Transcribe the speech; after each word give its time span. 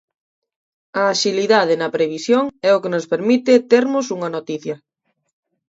A 1.01 1.03
axilidade 1.13 1.73
na 1.81 1.93
previsión 1.95 2.43
é 2.69 2.71
o 2.73 2.81
que 2.83 2.93
nos 2.93 3.05
permite 3.11 3.53
termos 3.73 4.05
unha 4.15 4.29
noticia. 4.37 4.75